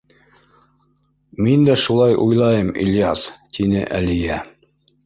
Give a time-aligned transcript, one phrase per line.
[1.47, 4.43] —Мин дә шулай уйлайым, Ильяс,— тине Әлиә.